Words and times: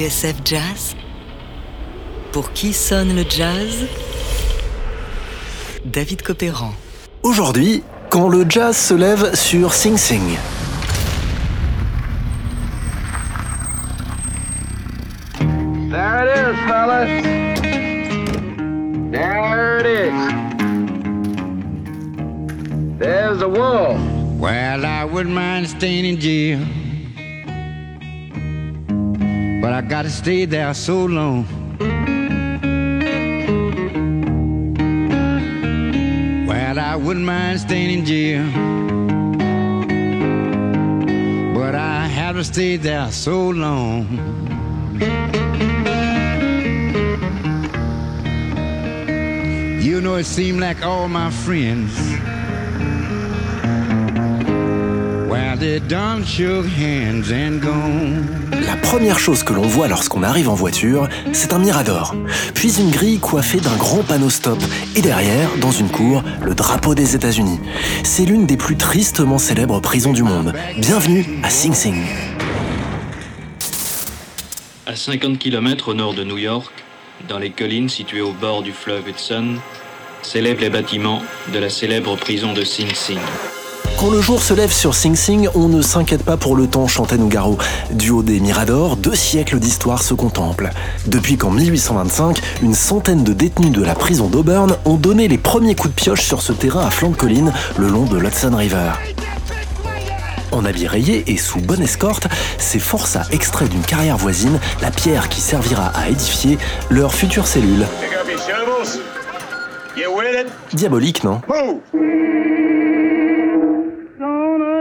TSF 0.00 0.36
Jazz 0.46 0.96
Pour 2.32 2.54
qui 2.54 2.72
sonne 2.72 3.14
le 3.14 3.22
jazz? 3.28 3.86
David 5.84 6.22
Copéran. 6.22 6.72
Aujourd'hui, 7.22 7.82
quand 8.08 8.30
le 8.30 8.46
jazz 8.48 8.74
se 8.74 8.94
lève 8.94 9.34
sur 9.34 9.74
Sing 9.74 9.98
Sing. 9.98 10.38
There 15.90 16.24
it 16.24 16.30
is, 16.34 16.56
fellas. 16.66 17.22
There 19.10 19.80
it 19.80 19.86
is. 19.86 20.14
There's 22.98 23.40
the 23.40 23.48
wall. 23.48 23.98
Well, 24.38 24.86
I 24.86 25.04
wouldn't 25.04 25.34
mind 25.34 25.68
staying 25.68 26.06
in 26.06 26.18
jail. 26.18 26.60
I 29.80 29.82
gotta 29.82 30.10
stay 30.10 30.44
there 30.44 30.74
so 30.74 31.06
long. 31.06 31.46
Well, 36.46 36.78
I 36.78 36.96
wouldn't 36.96 37.24
mind 37.24 37.60
staying 37.60 38.00
in 38.00 38.04
jail. 38.04 38.44
But 41.54 41.74
I 41.74 42.06
have 42.08 42.36
to 42.36 42.44
stay 42.44 42.76
there 42.76 43.10
so 43.10 43.48
long. 43.48 44.04
You 49.80 50.02
know, 50.02 50.16
it 50.16 50.26
seemed 50.26 50.60
like 50.60 50.84
all 50.84 51.08
my 51.08 51.30
friends. 51.30 51.98
Well, 55.30 55.56
they 55.56 55.78
done 55.78 56.24
shook 56.24 56.66
hands 56.66 57.32
and 57.32 57.62
gone. 57.62 58.59
La 58.70 58.76
première 58.76 59.18
chose 59.18 59.42
que 59.42 59.52
l'on 59.52 59.66
voit 59.66 59.88
lorsqu'on 59.88 60.22
arrive 60.22 60.48
en 60.48 60.54
voiture, 60.54 61.08
c'est 61.32 61.52
un 61.52 61.58
mirador, 61.58 62.14
puis 62.54 62.78
une 62.78 62.92
grille 62.92 63.18
coiffée 63.18 63.58
d'un 63.58 63.74
grand 63.74 64.04
panneau 64.04 64.30
stop, 64.30 64.60
et 64.94 65.02
derrière, 65.02 65.50
dans 65.60 65.72
une 65.72 65.88
cour, 65.88 66.22
le 66.40 66.54
drapeau 66.54 66.94
des 66.94 67.16
États-Unis. 67.16 67.58
C'est 68.04 68.24
l'une 68.24 68.46
des 68.46 68.56
plus 68.56 68.76
tristement 68.76 69.38
célèbres 69.38 69.80
prisons 69.80 70.12
du 70.12 70.22
monde. 70.22 70.54
Bienvenue 70.78 71.26
à 71.42 71.50
Sing 71.50 71.74
Sing. 71.74 71.96
À 74.86 74.94
50 74.94 75.40
km 75.40 75.88
au 75.88 75.94
nord 75.94 76.14
de 76.14 76.22
New 76.22 76.38
York, 76.38 76.70
dans 77.28 77.40
les 77.40 77.50
collines 77.50 77.88
situées 77.88 78.20
au 78.20 78.30
bord 78.30 78.62
du 78.62 78.70
fleuve 78.70 79.08
Hudson, 79.08 79.56
s'élèvent 80.22 80.60
les 80.60 80.70
bâtiments 80.70 81.22
de 81.52 81.58
la 81.58 81.70
célèbre 81.70 82.14
prison 82.14 82.52
de 82.52 82.62
Sing 82.62 82.94
Sing. 82.94 83.18
Quand 84.00 84.08
le 84.08 84.22
jour 84.22 84.40
se 84.40 84.54
lève 84.54 84.72
sur 84.72 84.94
Sing 84.94 85.14
Sing, 85.14 85.50
on 85.54 85.68
ne 85.68 85.82
s'inquiète 85.82 86.22
pas 86.22 86.38
pour 86.38 86.56
le 86.56 86.66
temps, 86.66 86.86
chantait 86.86 87.18
Nougaro. 87.18 87.58
Du 87.90 88.08
haut 88.08 88.22
des 88.22 88.40
miradors, 88.40 88.96
deux 88.96 89.14
siècles 89.14 89.58
d'histoire 89.58 90.02
se 90.02 90.14
contemplent. 90.14 90.70
Depuis 91.06 91.36
qu'en 91.36 91.50
1825, 91.50 92.40
une 92.62 92.72
centaine 92.72 93.24
de 93.24 93.34
détenus 93.34 93.72
de 93.72 93.84
la 93.84 93.94
prison 93.94 94.28
d'Auburn 94.28 94.74
ont 94.86 94.96
donné 94.96 95.28
les 95.28 95.36
premiers 95.36 95.74
coups 95.74 95.94
de 95.94 96.00
pioche 96.00 96.22
sur 96.22 96.40
ce 96.40 96.54
terrain 96.54 96.86
à 96.86 96.90
flanc 96.90 97.10
de 97.10 97.16
colline, 97.16 97.52
le 97.76 97.88
long 97.88 98.06
de 98.06 98.16
l'Hudson 98.16 98.56
River. 98.56 98.92
En 100.50 100.64
habit 100.64 100.86
rayé 100.86 101.24
et 101.26 101.36
sous 101.36 101.60
bonne 101.60 101.82
escorte, 101.82 102.26
ces 102.56 102.78
forçats 102.78 103.26
extraient 103.32 103.68
d'une 103.68 103.82
carrière 103.82 104.16
voisine 104.16 104.58
la 104.80 104.90
pierre 104.90 105.28
qui 105.28 105.42
servira 105.42 105.88
à 105.88 106.08
édifier 106.08 106.56
leur 106.88 107.12
future 107.12 107.46
cellule. 107.46 107.86
Diabolique, 110.72 111.22
non? 111.22 111.42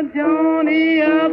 Johnny 0.01 1.01
up 1.01 1.28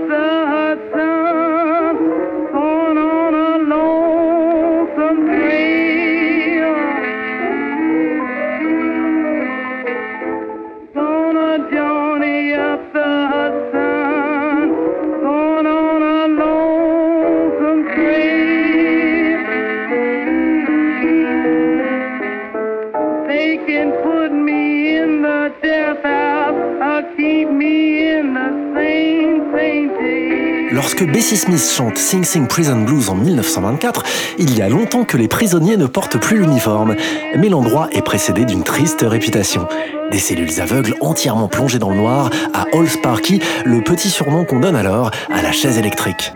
Lorsque 30.76 31.10
Bessie 31.10 31.38
Smith 31.38 31.72
chante 31.75 31.97
Sing 31.97 32.22
Sing 32.22 32.47
Prison 32.47 32.82
Blues 32.82 33.09
en 33.09 33.14
1924, 33.14 34.03
il 34.38 34.54
y 34.59 34.60
a 34.60 34.69
longtemps 34.69 35.04
que 35.04 35.16
les 35.16 35.26
prisonniers 35.26 35.78
ne 35.78 35.87
portent 35.87 36.19
plus 36.19 36.37
l'uniforme. 36.37 36.97
Mais 37.34 37.48
l'endroit 37.48 37.88
est 37.92 38.03
précédé 38.03 38.44
d'une 38.44 38.62
triste 38.62 39.00
réputation. 39.00 39.66
Des 40.12 40.19
cellules 40.19 40.60
aveugles 40.60 40.94
entièrement 41.00 41.48
plongées 41.48 41.78
dans 41.78 41.88
le 41.88 41.97
noir 41.97 42.28
à 42.53 42.66
Hall 42.75 42.91
Sparky, 42.91 43.41
le 43.65 43.81
petit 43.81 44.10
surnom 44.10 44.44
qu'on 44.44 44.60
donne 44.60 44.76
alors 44.76 45.10
à 45.32 45.41
la 45.41 45.50
chaise 45.50 45.78
électrique. 45.78 46.34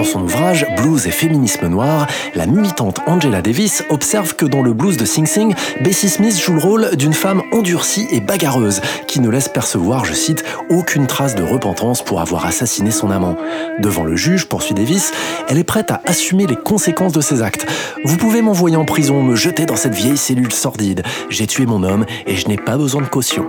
Dans 0.00 0.06
son 0.06 0.22
ouvrage 0.22 0.66
Blues 0.78 1.06
et 1.06 1.10
féminisme 1.10 1.68
noir, 1.68 2.06
la 2.34 2.46
militante 2.46 3.00
Angela 3.06 3.42
Davis 3.42 3.84
observe 3.90 4.34
que 4.34 4.46
dans 4.46 4.62
le 4.62 4.72
blues 4.72 4.96
de 4.96 5.04
Sing 5.04 5.26
Sing, 5.26 5.54
Bessie 5.84 6.08
Smith 6.08 6.40
joue 6.40 6.54
le 6.54 6.58
rôle 6.58 6.96
d'une 6.96 7.12
femme 7.12 7.42
endurcie 7.52 8.06
et 8.10 8.22
bagarreuse 8.22 8.80
qui 9.06 9.20
ne 9.20 9.28
laisse 9.28 9.50
percevoir, 9.50 10.06
je 10.06 10.14
cite, 10.14 10.42
aucune 10.70 11.06
trace 11.06 11.34
de 11.34 11.42
repentance 11.42 12.02
pour 12.02 12.22
avoir 12.22 12.46
assassiné 12.46 12.90
son 12.90 13.10
amant. 13.10 13.36
Devant 13.78 14.04
le 14.04 14.16
juge, 14.16 14.46
poursuit 14.46 14.72
Davis, 14.72 15.12
elle 15.50 15.58
est 15.58 15.64
prête 15.64 15.90
à 15.90 16.00
assumer 16.06 16.46
les 16.46 16.56
conséquences 16.56 17.12
de 17.12 17.20
ses 17.20 17.42
actes. 17.42 17.66
Vous 18.06 18.16
pouvez 18.16 18.40
m'envoyer 18.40 18.76
en 18.76 18.86
prison, 18.86 19.22
me 19.22 19.36
jeter 19.36 19.66
dans 19.66 19.76
cette 19.76 19.94
vieille 19.94 20.16
cellule 20.16 20.50
sordide. 20.50 21.02
J'ai 21.28 21.46
tué 21.46 21.66
mon 21.66 21.82
homme 21.82 22.06
et 22.26 22.36
je 22.36 22.48
n'ai 22.48 22.56
pas 22.56 22.78
besoin 22.78 23.02
de 23.02 23.08
caution. 23.08 23.46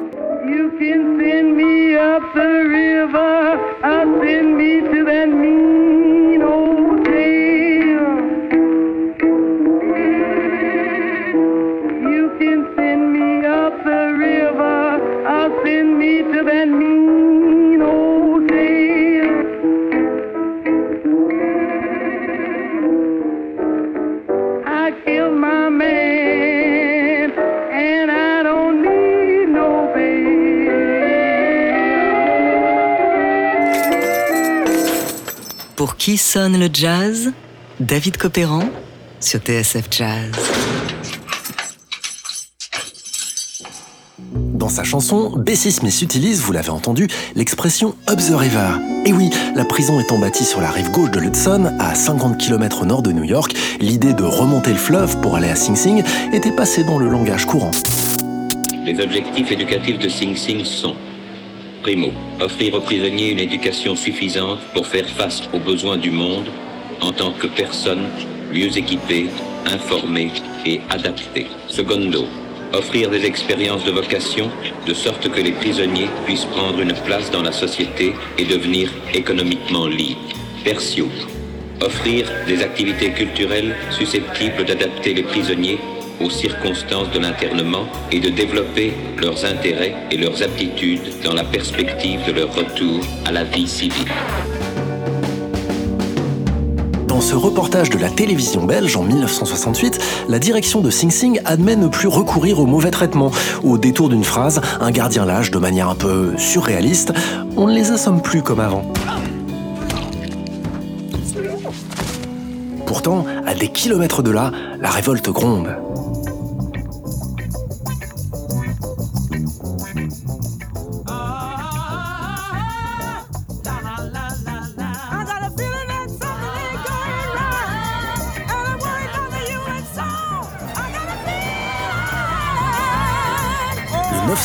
Pour 35.81 35.97
qui 35.97 36.17
sonne 36.17 36.59
le 36.59 36.69
jazz 36.71 37.33
David 37.79 38.17
Copéran 38.17 38.69
sur 39.19 39.39
TSF 39.39 39.85
Jazz. 39.89 40.29
Dans 44.21 44.69
sa 44.69 44.83
chanson, 44.83 45.35
Bessie 45.35 45.71
Smith 45.71 45.99
utilise, 46.03 46.41
vous 46.41 46.51
l'avez 46.51 46.69
entendu, 46.69 47.07
l'expression 47.33 47.95
Up 48.07 48.19
the 48.19 48.35
River. 48.35 48.77
Et 49.07 49.11
oui, 49.11 49.31
la 49.55 49.65
prison 49.65 49.99
étant 49.99 50.19
bâtie 50.19 50.45
sur 50.45 50.61
la 50.61 50.69
rive 50.69 50.91
gauche 50.91 51.09
de 51.09 51.19
l'Hudson, 51.19 51.75
à 51.79 51.95
50 51.95 52.37
km 52.37 52.83
au 52.83 52.85
nord 52.85 53.01
de 53.01 53.11
New 53.11 53.23
York, 53.23 53.55
l'idée 53.79 54.13
de 54.13 54.23
remonter 54.23 54.73
le 54.73 54.77
fleuve 54.77 55.19
pour 55.21 55.35
aller 55.35 55.49
à 55.49 55.55
Sing 55.55 55.75
Sing 55.75 56.03
était 56.31 56.51
passée 56.51 56.83
dans 56.83 56.99
le 56.99 57.09
langage 57.09 57.47
courant. 57.47 57.71
Les 58.85 59.01
objectifs 59.01 59.51
éducatifs 59.51 59.97
de 59.97 60.09
Sing 60.09 60.35
Sing 60.35 60.63
sont 60.63 60.95
Primo, 61.81 62.11
offrir 62.39 62.75
aux 62.75 62.81
prisonniers 62.81 63.31
une 63.31 63.39
éducation 63.39 63.95
suffisante 63.95 64.59
pour 64.73 64.85
faire 64.85 65.07
face 65.07 65.41
aux 65.51 65.59
besoins 65.59 65.97
du 65.97 66.11
monde 66.11 66.47
en 67.01 67.11
tant 67.11 67.31
que 67.31 67.47
personnes 67.47 68.05
mieux 68.53 68.77
équipées, 68.77 69.29
informées 69.65 70.31
et 70.65 70.81
adaptées. 70.89 71.47
Secondo, 71.67 72.27
offrir 72.73 73.09
des 73.09 73.25
expériences 73.25 73.83
de 73.83 73.91
vocation 73.91 74.49
de 74.85 74.93
sorte 74.93 75.29
que 75.29 75.41
les 75.41 75.53
prisonniers 75.53 76.09
puissent 76.25 76.45
prendre 76.45 76.79
une 76.79 76.93
place 76.93 77.31
dans 77.31 77.41
la 77.41 77.51
société 77.51 78.13
et 78.37 78.45
devenir 78.45 78.91
économiquement 79.13 79.87
libres. 79.87 80.19
Tertio, 80.63 81.07
offrir 81.81 82.27
des 82.45 82.61
activités 82.61 83.11
culturelles 83.11 83.75
susceptibles 83.89 84.65
d'adapter 84.65 85.15
les 85.15 85.23
prisonniers 85.23 85.79
aux 86.23 86.29
circonstances 86.29 87.11
de 87.11 87.19
l'internement 87.19 87.85
et 88.11 88.19
de 88.19 88.29
développer 88.29 88.93
leurs 89.17 89.45
intérêts 89.45 89.95
et 90.11 90.17
leurs 90.17 90.41
aptitudes 90.43 91.01
dans 91.23 91.33
la 91.33 91.43
perspective 91.43 92.19
de 92.25 92.31
leur 92.31 92.53
retour 92.53 92.99
à 93.25 93.31
la 93.31 93.43
vie 93.43 93.67
civile. 93.67 94.11
Dans 97.07 97.21
ce 97.21 97.35
reportage 97.35 97.89
de 97.89 97.97
la 97.97 98.09
télévision 98.09 98.65
belge 98.65 98.95
en 98.95 99.03
1968, 99.03 99.99
la 100.29 100.39
direction 100.39 100.81
de 100.81 100.89
Sing 100.89 101.11
Sing 101.11 101.41
admet 101.45 101.75
ne 101.75 101.87
plus 101.87 102.07
recourir 102.07 102.59
au 102.59 102.65
mauvais 102.65 102.89
traitement. 102.89 103.31
Au 103.63 103.77
détour 103.77 104.09
d'une 104.09 104.23
phrase, 104.23 104.61
un 104.79 104.91
gardien 104.91 105.25
lâche 105.25 105.51
de 105.51 105.59
manière 105.59 105.89
un 105.89 105.95
peu 105.95 106.33
surréaliste, 106.37 107.13
on 107.57 107.67
ne 107.67 107.73
les 107.73 107.91
assomme 107.91 108.21
plus 108.21 108.41
comme 108.41 108.59
avant. 108.59 108.91
Pourtant, 112.85 113.25
à 113.45 113.53
des 113.53 113.69
kilomètres 113.69 114.21
de 114.21 114.31
là, 114.31 114.51
la 114.79 114.89
révolte 114.89 115.29
gronde. 115.29 115.77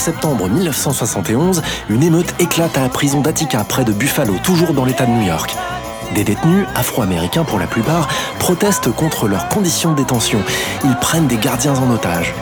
Septembre 0.06 0.49
1971, 0.49 1.62
une 1.91 2.00
émeute 2.00 2.32
éclate 2.38 2.79
à 2.79 2.82
la 2.82 2.88
prison 2.88 3.23
d'Attica, 3.23 3.64
près 3.64 3.85
de 3.85 3.91
Buffalo, 3.91 4.37
toujours 4.44 4.73
dans 4.73 4.85
l'État 4.85 5.05
de 5.05 5.11
New 5.11 5.26
York. 5.26 5.56
Des 6.14 6.23
détenus, 6.23 6.64
afro-américains 6.76 7.43
pour 7.43 7.58
la 7.58 7.67
plupart, 7.67 8.06
protestent 8.38 8.93
contre 8.93 9.26
leurs 9.26 9.49
conditions 9.49 9.91
de 9.91 9.97
détention. 9.97 10.38
Ils 10.85 10.94
prennent 11.00 11.26
des 11.26 11.38
gardiens 11.38 11.75
en 11.75 11.91
otage. 11.91 12.32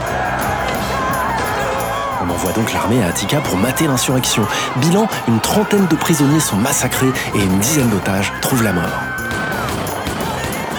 On 2.22 2.30
envoie 2.30 2.52
donc 2.52 2.70
l'armée 2.74 3.02
à 3.02 3.06
Attica 3.06 3.40
pour 3.40 3.56
mater 3.56 3.86
l'insurrection. 3.86 4.46
Bilan, 4.76 5.08
une 5.26 5.40
trentaine 5.40 5.86
de 5.86 5.96
prisonniers 5.96 6.40
sont 6.40 6.56
massacrés 6.56 7.12
et 7.34 7.42
une 7.42 7.58
dizaine 7.60 7.88
d'otages 7.88 8.30
trouvent 8.42 8.62
la 8.62 8.74
mort. 8.74 9.00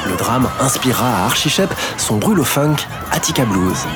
Le 0.08 0.16
drame 0.18 0.48
inspirera 0.62 1.24
à 1.24 1.26
Archie 1.26 1.50
Shepp 1.50 1.74
son 1.98 2.18
brûle 2.18 2.40
au 2.40 2.46
funk 2.46 2.76
Attica 3.12 3.44
Blues. 3.44 3.88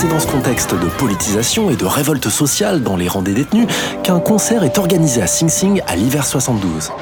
C'est 0.00 0.06
dans 0.06 0.20
ce 0.20 0.28
contexte 0.28 0.76
de 0.76 0.86
politisation 0.86 1.70
et 1.70 1.74
de 1.74 1.84
révolte 1.84 2.28
sociale 2.28 2.84
dans 2.84 2.94
les 2.94 3.08
rangs 3.08 3.20
des 3.20 3.34
détenus 3.34 3.66
qu'un 4.04 4.20
concert 4.20 4.62
est 4.62 4.78
organisé 4.78 5.20
à 5.20 5.26
Sing 5.26 5.48
Sing 5.48 5.82
à 5.88 5.96
l'hiver 5.96 6.24
72. 6.24 6.92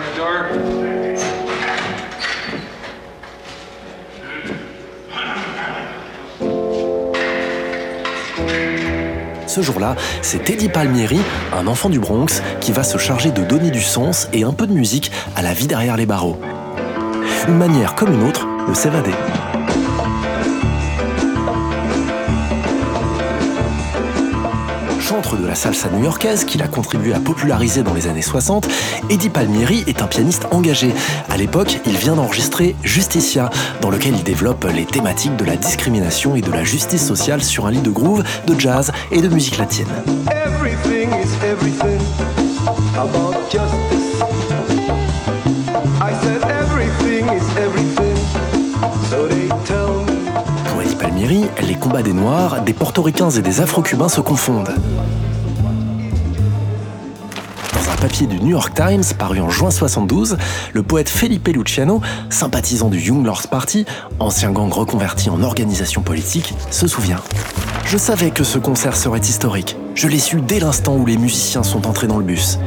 Ce 9.46 9.60
jour-là, 9.60 9.94
c'est 10.22 10.48
Eddie 10.48 10.70
Palmieri, 10.70 11.20
un 11.54 11.66
enfant 11.66 11.90
du 11.90 11.98
Bronx, 11.98 12.42
qui 12.62 12.72
va 12.72 12.82
se 12.82 12.96
charger 12.96 13.30
de 13.30 13.42
donner 13.42 13.70
du 13.70 13.82
sens 13.82 14.26
et 14.32 14.42
un 14.42 14.54
peu 14.54 14.66
de 14.66 14.72
musique 14.72 15.12
à 15.36 15.42
la 15.42 15.52
vie 15.52 15.66
derrière 15.66 15.98
les 15.98 16.06
barreaux. 16.06 16.40
Une 17.46 17.58
manière 17.58 17.94
comme 17.94 18.14
une 18.14 18.26
autre 18.26 18.46
de 18.66 18.72
s'évader. 18.72 19.12
Chantre 25.08 25.36
de 25.36 25.46
la 25.46 25.54
salsa 25.54 25.88
new-yorkaise 25.88 26.44
qu'il 26.44 26.62
a 26.62 26.66
contribué 26.66 27.14
à 27.14 27.20
populariser 27.20 27.84
dans 27.84 27.94
les 27.94 28.08
années 28.08 28.22
60, 28.22 28.66
Eddie 29.08 29.28
Palmieri 29.28 29.84
est 29.86 30.02
un 30.02 30.08
pianiste 30.08 30.48
engagé. 30.50 30.92
À 31.30 31.36
l'époque, 31.36 31.78
il 31.86 31.96
vient 31.96 32.16
d'enregistrer 32.16 32.74
Justicia, 32.82 33.48
dans 33.80 33.90
lequel 33.90 34.16
il 34.16 34.24
développe 34.24 34.64
les 34.64 34.84
thématiques 34.84 35.36
de 35.36 35.44
la 35.44 35.54
discrimination 35.54 36.34
et 36.34 36.40
de 36.40 36.50
la 36.50 36.64
justice 36.64 37.06
sociale 37.06 37.44
sur 37.44 37.66
un 37.66 37.70
lit 37.70 37.82
de 37.82 37.90
groove, 37.90 38.24
de 38.48 38.58
jazz 38.58 38.90
et 39.12 39.22
de 39.22 39.28
musique 39.28 39.58
latine. 39.58 39.86
Les 51.28 51.74
combats 51.74 52.02
des 52.02 52.12
Noirs, 52.12 52.62
des 52.62 52.72
Portoricains 52.72 53.30
et 53.30 53.42
des 53.42 53.60
Afro-Cubains 53.60 54.08
se 54.08 54.20
confondent. 54.20 54.72
Dans 57.72 57.90
un 57.90 57.96
papier 57.96 58.28
du 58.28 58.38
New 58.38 58.50
York 58.50 58.72
Times 58.76 59.02
paru 59.18 59.40
en 59.40 59.50
juin 59.50 59.72
72, 59.72 60.36
le 60.72 60.82
poète 60.84 61.08
Felipe 61.08 61.48
Luciano, 61.48 62.00
sympathisant 62.30 62.90
du 62.90 63.00
Young 63.00 63.26
Lords 63.26 63.48
Party, 63.48 63.86
ancien 64.20 64.52
gang 64.52 64.72
reconverti 64.72 65.28
en 65.28 65.42
organisation 65.42 66.00
politique, 66.00 66.54
se 66.70 66.86
souvient. 66.86 67.20
Je 67.88 67.98
savais 67.98 68.32
que 68.32 68.42
ce 68.42 68.58
concert 68.58 68.96
serait 68.96 69.20
historique. 69.20 69.76
Je 69.94 70.08
l'ai 70.08 70.18
su 70.18 70.40
dès 70.40 70.58
l'instant 70.58 70.96
où 70.96 71.06
les 71.06 71.16
musiciens 71.16 71.62
sont 71.62 71.86
entrés 71.86 72.08
dans 72.08 72.18
le 72.18 72.24
bus. 72.24 72.58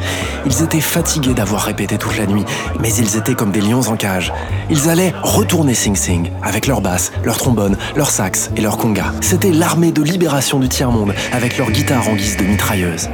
Ils 0.46 0.64
étaient 0.64 0.80
fatigués 0.80 1.34
d'avoir 1.34 1.64
répété 1.64 1.98
toute 1.98 2.18
la 2.18 2.26
nuit, 2.26 2.46
mais 2.80 2.94
ils 2.94 3.18
étaient 3.18 3.34
comme 3.34 3.52
des 3.52 3.60
lions 3.60 3.82
en 3.90 3.98
cage. 3.98 4.32
Ils 4.70 4.90
allaient 4.90 5.14
retourner 5.22 5.74
Sing 5.74 5.98
Sing, 5.98 6.32
avec 6.42 6.68
leur 6.68 6.80
basse, 6.80 7.12
leur 7.26 7.36
trombone, 7.36 7.76
leur 7.98 8.10
sax 8.10 8.50
et 8.56 8.62
leur 8.62 8.78
conga. 8.78 9.12
C'était 9.20 9.52
l'armée 9.52 9.92
de 9.92 10.02
libération 10.02 10.58
du 10.58 10.70
tiers-monde, 10.70 11.14
avec 11.34 11.58
leur 11.58 11.70
guitare 11.70 12.08
en 12.08 12.16
guise 12.16 12.38
de 12.38 12.46
mitrailleuse. 12.46 13.10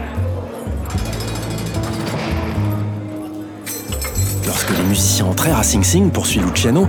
Lorsque 4.45 4.77
les 4.77 4.83
musiciens 4.83 5.25
entrèrent 5.25 5.57
à 5.57 5.63
Sing 5.63 5.83
Sing, 5.83 6.11
poursuit 6.11 6.39
Luciano, 6.39 6.87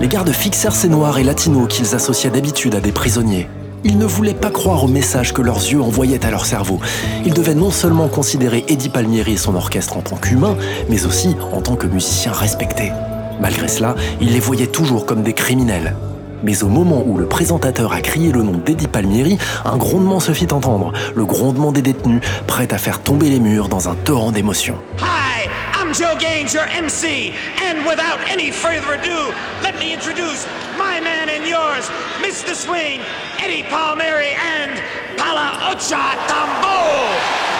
les 0.00 0.06
gardes 0.06 0.30
fixèrent 0.30 0.76
ces 0.76 0.88
noirs 0.88 1.18
et 1.18 1.24
latinos 1.24 1.66
qu'ils 1.68 1.96
associaient 1.96 2.30
d'habitude 2.30 2.76
à 2.76 2.80
des 2.80 2.92
prisonniers. 2.92 3.48
Ils 3.86 3.98
ne 3.98 4.06
voulaient 4.06 4.32
pas 4.32 4.50
croire 4.50 4.82
au 4.82 4.88
message 4.88 5.34
que 5.34 5.42
leurs 5.42 5.58
yeux 5.58 5.82
envoyaient 5.82 6.24
à 6.24 6.30
leur 6.30 6.46
cerveau. 6.46 6.80
Ils 7.26 7.34
devaient 7.34 7.54
non 7.54 7.70
seulement 7.70 8.08
considérer 8.08 8.64
Eddie 8.66 8.88
Palmieri 8.88 9.34
et 9.34 9.36
son 9.36 9.54
orchestre 9.54 9.98
en 9.98 10.00
tant 10.00 10.16
qu'humains, 10.16 10.56
mais 10.88 11.04
aussi 11.04 11.36
en 11.52 11.60
tant 11.60 11.76
que 11.76 11.86
musiciens 11.86 12.32
respectés. 12.32 12.92
Malgré 13.40 13.68
cela, 13.68 13.94
ils 14.22 14.32
les 14.32 14.40
voyaient 14.40 14.68
toujours 14.68 15.04
comme 15.04 15.22
des 15.22 15.34
criminels. 15.34 15.96
Mais 16.42 16.62
au 16.64 16.68
moment 16.68 17.02
où 17.06 17.18
le 17.18 17.26
présentateur 17.26 17.92
a 17.92 18.00
crié 18.00 18.32
le 18.32 18.42
nom 18.42 18.52
d'Eddie 18.52 18.88
Palmieri, 18.88 19.36
un 19.66 19.76
grondement 19.76 20.20
se 20.20 20.32
fit 20.32 20.50
entendre, 20.50 20.92
le 21.14 21.26
grondement 21.26 21.70
des 21.70 21.82
détenus, 21.82 22.22
prêts 22.46 22.72
à 22.72 22.78
faire 22.78 23.02
tomber 23.02 23.28
les 23.28 23.40
murs 23.40 23.68
dans 23.68 23.90
un 23.90 23.94
torrent 23.94 24.32
d'émotions. 24.32 24.78
Hi, 25.00 25.48
I'm 25.78 25.92
Joe 25.92 26.16
Gaines, 26.18 26.54
your 26.54 26.66
MC, 26.68 27.32
and 27.68 27.86
without 27.86 28.18
any 28.32 28.50
further 28.50 28.94
ado, 28.94 29.32
let 29.62 29.78
me 29.78 29.92
introduce 29.92 30.46
my 30.78 31.00
man 31.00 31.28
and 31.28 31.46
yours, 31.46 31.90
Mr. 32.22 32.54
Swing, 32.54 33.00
Eddie 33.44 33.62
Palmieri, 33.64 34.32
and 34.40 34.72
Pala 35.18 35.68
Ocha 35.68 36.16
Tambo. 36.26 37.53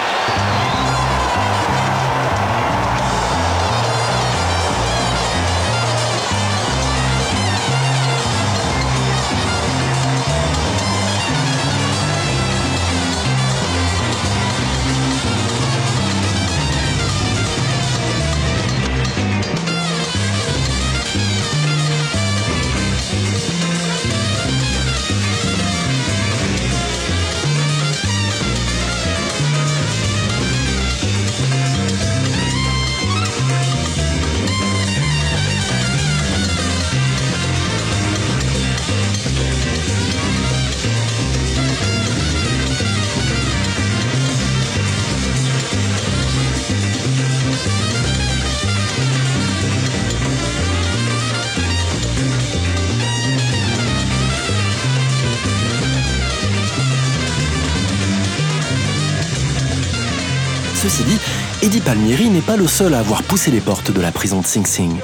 Ceci 60.85 61.03
dit, 61.03 61.19
Eddie 61.63 61.81
Palmieri 61.81 62.29
n'est 62.29 62.41
pas 62.41 62.57
le 62.57 62.67
seul 62.67 62.93
à 62.93 62.99
avoir 62.99 63.23
poussé 63.23 63.49
les 63.49 63.59
portes 63.59 63.89
de 63.89 63.99
la 64.01 64.11
prison 64.11 64.41
de 64.41 64.45
Sing 64.45 64.67
Sing. 64.67 64.99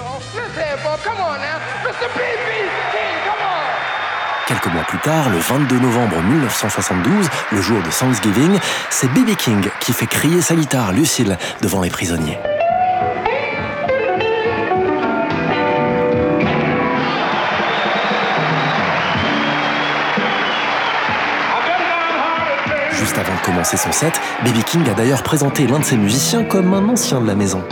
Quelques 4.47 4.67
mois 4.67 4.83
plus 4.83 5.00
tard, 5.00 5.31
le 5.31 5.39
22 5.39 5.79
novembre 5.79 6.21
1972, 6.21 7.27
le 7.51 7.61
jour 7.63 7.81
de 7.81 7.89
Thanksgiving, 7.89 8.59
c'est 8.91 9.07
B.B. 9.07 9.35
King 9.35 9.69
qui 9.79 9.91
fait 9.91 10.05
crier 10.05 10.41
sa 10.41 10.53
guitare 10.53 10.91
Lucille 10.91 11.35
devant 11.63 11.81
les 11.81 11.89
prisonniers. 11.89 12.38
Juste 23.01 23.17
avant 23.17 23.34
de 23.34 23.43
commencer 23.43 23.77
son 23.77 23.91
set, 23.91 24.13
B.B. 24.46 24.63
King 24.63 24.88
a 24.88 24.93
d'ailleurs 24.93 25.24
présenté 25.24 25.65
l'un 25.65 25.79
de 25.79 25.84
ses 25.84 25.98
musiciens 25.98 26.43
comme 26.43 26.72
un 26.75 26.88
ancien 26.88 27.20
de 27.20 27.25
la 27.25 27.34
maison. 27.34 27.63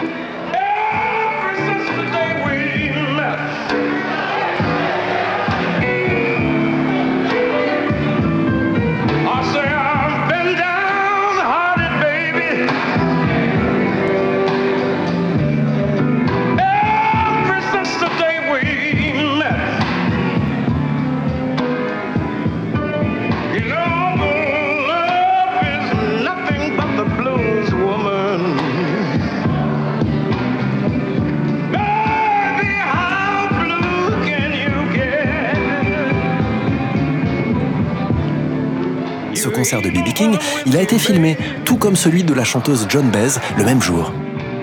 De 39.78 39.90
B.B. 39.90 40.14
King, 40.14 40.36
il 40.66 40.76
a 40.76 40.82
été 40.82 40.98
filmé, 40.98 41.38
tout 41.64 41.78
comme 41.78 41.96
celui 41.96 42.24
de 42.24 42.34
la 42.34 42.44
chanteuse 42.44 42.88
John 42.90 43.10
Baez, 43.12 43.40
le 43.56 43.64
même 43.64 43.82
jour. 43.82 44.12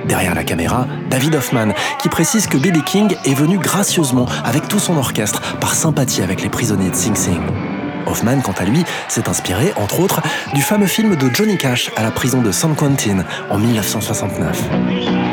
Derrière 0.08 0.34
la 0.34 0.42
caméra, 0.42 0.86
David 1.08 1.36
Hoffman, 1.36 1.68
qui 2.00 2.08
précise 2.08 2.48
que 2.48 2.56
B.B. 2.56 2.82
King 2.84 3.14
est 3.24 3.34
venu 3.34 3.58
gracieusement 3.58 4.26
avec 4.44 4.66
tout 4.66 4.80
son 4.80 4.96
orchestre 4.96 5.40
par 5.58 5.74
sympathie 5.74 6.22
avec 6.22 6.42
les 6.42 6.48
prisonniers 6.48 6.90
de 6.90 6.96
Sing 6.96 7.14
Sing. 7.14 7.40
Hoffman, 8.06 8.40
quant 8.40 8.54
à 8.58 8.64
lui, 8.64 8.84
s'est 9.08 9.28
inspiré, 9.28 9.72
entre 9.76 10.00
autres, 10.00 10.20
du 10.54 10.62
fameux 10.62 10.86
film 10.86 11.14
de 11.14 11.32
Johnny 11.32 11.56
Cash 11.56 11.90
à 11.96 12.02
la 12.02 12.10
prison 12.10 12.42
de 12.42 12.50
San 12.50 12.74
Quentin 12.74 13.24
en 13.48 13.58
1969. 13.58 15.25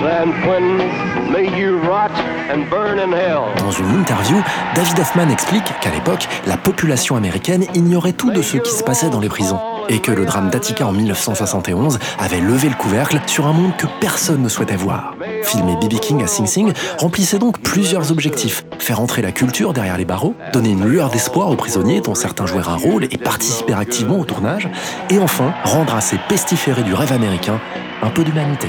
Dans 3.58 3.72
une 3.72 4.00
interview, 4.02 4.36
David 4.76 5.00
Hoffman 5.00 5.30
explique 5.30 5.64
qu'à 5.80 5.92
l'époque, 5.92 6.28
la 6.46 6.58
population 6.58 7.16
américaine 7.16 7.66
ignorait 7.74 8.12
tout 8.12 8.30
de 8.30 8.42
ce 8.42 8.58
qui 8.58 8.72
se 8.72 8.84
passait 8.84 9.10
dans 9.10 9.22
les 9.22 9.30
prisons 9.30 9.60
et 9.88 10.00
que 10.00 10.12
le 10.12 10.26
drame 10.26 10.50
d'Attica 10.50 10.86
en 10.86 10.92
1971 10.92 12.00
avait 12.20 12.42
levé 12.42 12.68
le 12.68 12.76
couvercle 12.76 13.20
sur 13.28 13.48
un 13.48 13.54
monde 13.54 13.78
que 13.78 13.88
personne 14.02 14.42
ne 14.42 14.50
souhaitait 14.50 14.76
voir. 14.76 15.16
Filmer 15.44 15.76
B.B. 15.78 16.00
King 16.00 16.22
à 16.22 16.28
Sing 16.28 16.48
Sing 16.48 16.74
remplissait 16.98 17.40
donc 17.40 17.60
plusieurs 17.62 18.12
objectifs. 18.12 18.66
Faire 18.80 19.00
entrer 19.00 19.22
la 19.22 19.32
culture 19.32 19.72
derrière 19.72 19.98
les 19.98 20.06
barreaux, 20.06 20.36
donner 20.52 20.72
une 20.72 20.86
lueur 20.86 21.12
d'espoir 21.12 21.50
aux 21.50 21.56
prisonniers 21.56 22.02
dont 22.02 22.16
certains 22.16 22.46
jouèrent 22.46 22.70
un 22.70 22.78
rôle 22.78 23.06
et 23.06 23.18
participer 23.18 23.74
activement 23.74 24.20
au 24.20 24.26
tournage, 24.26 24.68
et 25.10 25.20
enfin 25.20 25.54
rendre 25.64 25.96
à 25.96 26.02
ces 26.02 26.18
pestiférés 26.28 26.84
du 26.84 26.94
rêve 26.94 27.14
américain 27.14 27.62
un 28.04 28.10
peu 28.10 28.24
d'humanité. 28.24 28.68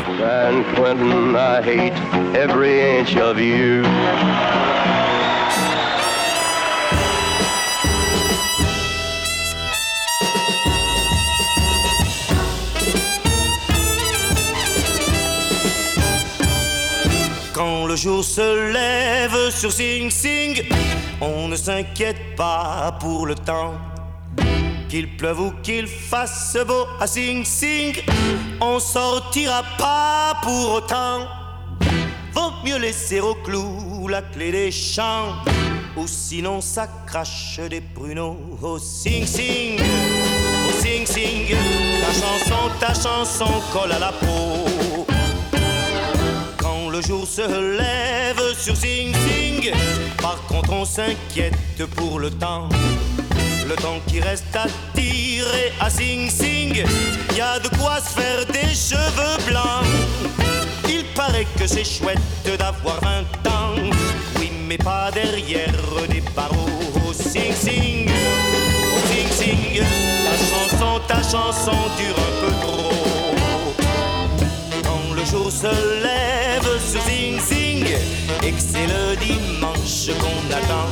Quand 17.53 17.87
le 17.87 17.97
jour 17.97 18.25
se 18.25 18.73
lève 18.73 19.50
sur 19.50 19.73
Sing 19.73 20.11
Sing, 20.11 20.64
on 21.21 21.49
ne 21.49 21.57
s'inquiète 21.57 22.37
pas 22.37 22.97
pour 23.00 23.26
le 23.26 23.35
temps. 23.35 23.75
Qu'il 24.88 25.17
pleuve 25.17 25.41
ou 25.41 25.53
qu'il 25.62 25.88
fasse 25.88 26.57
beau 26.67 26.87
à 27.00 27.07
Sing 27.09 27.45
Sing, 27.45 27.97
on 28.64 28.78
sortira 28.78 29.62
pas 29.78 30.35
pour 30.42 30.75
autant. 30.75 31.26
Vaut 32.33 32.52
mieux 32.64 32.78
laisser 32.78 33.21
au 33.21 33.35
clou 33.35 34.09
la 34.09 34.23
clé 34.23 34.50
des 34.50 34.71
champs, 34.71 35.35
ou 35.97 36.06
sinon 36.06 36.61
ça 36.61 36.88
crache 37.06 37.61
des 37.71 37.80
pruneaux 37.80 38.38
au 38.62 38.78
Sing 38.78 39.26
Sing. 39.26 39.80
Au 40.68 40.73
Sing 40.83 41.06
Sing, 41.06 41.54
ta 42.00 42.12
chanson, 42.12 42.71
ta 42.80 42.94
chanson 42.94 43.62
colle 43.73 43.92
à 43.92 43.99
la 43.99 44.12
peau 44.12 45.04
le 46.94 47.02
jour 47.02 47.26
se 47.26 47.76
lève 47.76 48.56
sur 48.56 48.76
Sing 48.76 49.12
Sing. 49.26 49.73
Par 50.23 50.40
contre, 50.47 50.73
on 50.73 50.85
s'inquiète 50.85 51.85
pour 51.97 52.21
le 52.21 52.30
temps. 52.30 52.68
Le 53.68 53.75
temps 53.75 53.99
qui 54.06 54.21
reste 54.21 54.54
à 54.54 54.66
tirer 54.94 55.73
à 55.80 55.90
Sing 55.90 56.30
Sing. 56.30 56.85
Y 57.37 57.41
a 57.41 57.59
de 57.59 57.69
quoi 57.76 57.97
se 57.99 58.21
faire 58.21 58.47
des 58.47 58.73
cheveux 58.73 59.37
blancs. 59.49 59.85
Il 60.88 61.05
paraît 61.17 61.47
que 61.59 61.67
c'est 61.67 61.83
chouette 61.85 62.19
d'avoir 62.59 63.00
20 63.00 63.50
ans. 63.50 63.75
Oui, 64.38 64.53
mais 64.69 64.79
pas 64.79 65.11
derrière 65.12 65.73
des 66.09 66.23
barreaux. 66.37 66.69
Oh, 67.05 67.12
Sing 67.12 67.53
Sing, 67.53 68.09
oh, 68.09 68.99
Sing 69.09 69.29
Sing. 69.33 69.83
Ta 70.25 70.37
chanson, 70.50 71.00
ta 71.09 71.23
chanson 71.23 71.76
dure 71.99 72.19
un 72.29 72.35
peu 72.41 72.53
trop. 72.62 73.35
Quand 74.85 75.14
le 75.17 75.25
jour 75.25 75.50
se 75.50 75.75
lève 76.05 76.71
sur 76.88 77.03
Sing 77.03 77.41
Sing 77.41 77.85
et 78.45 78.53
que 78.53 78.61
c'est 78.61 78.87
le 78.87 79.17
dimanche 79.17 80.17
qu'on 80.21 80.55
attend. 80.55 80.88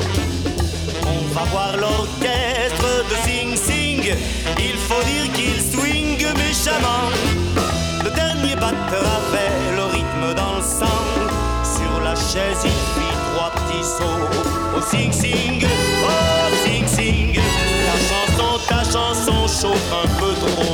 On 1.06 1.34
va 1.34 1.44
voir 1.52 1.76
l'orchestre 1.76 3.04
de 3.10 3.16
Sing 3.24 3.56
Sing, 3.56 4.14
il 4.58 4.76
faut 4.76 5.02
dire 5.04 5.32
qu'il 5.32 5.41
Le 6.64 8.10
dernier 8.10 8.54
batteur 8.54 9.02
avait 9.02 9.74
le 9.74 9.82
rythme 9.86 10.32
dans 10.36 10.58
le 10.58 10.62
sang, 10.62 10.86
sur 11.64 12.00
la 12.00 12.14
chaise 12.14 12.62
il 12.64 12.70
fit 12.70 13.16
trois 13.34 13.50
petits 13.50 13.82
sauts. 13.82 14.28
Oh 14.76 14.80
Sing 14.80 15.10
Sing, 15.10 15.66
oh 16.04 16.54
Sing 16.64 16.86
Sing, 16.86 17.34
ta 17.34 17.96
chanson, 17.98 18.60
ta 18.68 18.84
chanson 18.84 19.48
chauffe 19.48 19.92
un 19.92 20.06
peu 20.20 20.32
trop. 20.34 20.71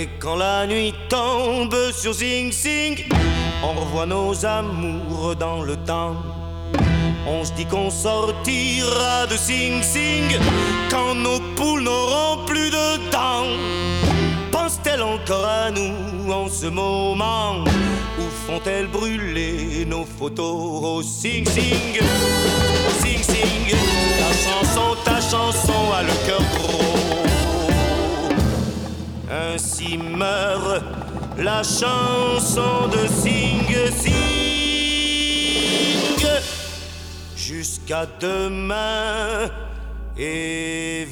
Et 0.00 0.08
quand 0.18 0.36
la 0.36 0.66
nuit 0.66 0.94
tombe 1.10 1.76
sur 1.92 2.14
Sing 2.14 2.50
Sing, 2.52 3.04
on 3.62 3.78
revoit 3.78 4.06
nos 4.06 4.46
amours 4.46 5.36
dans 5.36 5.62
le 5.62 5.76
temps. 5.76 6.16
On 7.26 7.44
se 7.44 7.52
dit 7.52 7.66
qu'on 7.66 7.90
sortira 7.90 9.26
de 9.26 9.36
Sing 9.36 9.82
Sing 9.82 10.38
quand 10.90 11.14
nos 11.14 11.38
poules 11.54 11.82
n'auront 11.82 12.46
plus 12.46 12.70
de 12.70 13.10
dents. 13.12 13.44
Pense-t-elle 14.50 15.02
encore 15.02 15.44
à 15.44 15.70
nous 15.70 16.32
en 16.32 16.48
ce 16.48 16.68
moment? 16.68 17.62
Ou 18.18 18.24
font-elles 18.46 18.86
brûler 18.86 19.84
nos 19.86 20.06
photos 20.06 20.82
au 20.82 21.02
Sing 21.02 21.46
Sing 21.46 22.00
Sing 23.02 23.22
Sing 23.22 24.19
meurt 29.98 30.82
la 31.38 31.62
chanson 31.62 32.88
de 32.88 33.06
Sing 33.06 33.66
Sing. 33.96 34.14
Jusqu'à 37.36 38.06
demain, 38.20 39.50
évidemment. 40.16 41.10